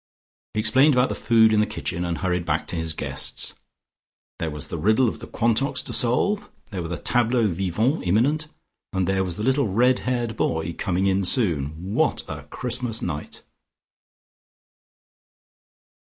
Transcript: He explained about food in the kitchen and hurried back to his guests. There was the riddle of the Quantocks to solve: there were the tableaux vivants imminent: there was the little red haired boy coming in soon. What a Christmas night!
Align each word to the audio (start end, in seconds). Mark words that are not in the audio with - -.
He 0.55 0.59
explained 0.59 0.95
about 0.95 1.15
food 1.15 1.53
in 1.53 1.59
the 1.59 1.67
kitchen 1.67 2.03
and 2.03 2.17
hurried 2.17 2.43
back 2.43 2.65
to 2.69 2.75
his 2.75 2.93
guests. 2.95 3.53
There 4.39 4.49
was 4.49 4.69
the 4.69 4.79
riddle 4.79 5.07
of 5.07 5.19
the 5.19 5.27
Quantocks 5.27 5.83
to 5.83 5.93
solve: 5.93 6.49
there 6.71 6.81
were 6.81 6.87
the 6.87 6.97
tableaux 6.97 7.45
vivants 7.47 8.07
imminent: 8.07 8.47
there 8.91 9.23
was 9.23 9.37
the 9.37 9.43
little 9.43 9.67
red 9.67 9.99
haired 9.99 10.35
boy 10.35 10.73
coming 10.73 11.05
in 11.05 11.23
soon. 11.23 11.93
What 11.93 12.23
a 12.27 12.45
Christmas 12.49 13.03
night! 13.03 13.43